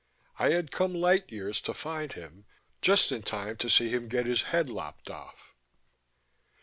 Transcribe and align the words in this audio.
I 0.39 0.49
had 0.49 0.71
come 0.71 0.95
light 0.95 1.31
years 1.31 1.61
to 1.61 1.75
find 1.75 2.13
him, 2.13 2.45
just 2.81 3.11
in 3.11 3.21
time 3.21 3.57
to 3.57 3.69
see 3.69 3.89
him 3.89 4.07
get 4.07 4.25
his 4.25 4.41
head 4.49 4.67
lopped 4.67 5.11
off. 5.11 5.53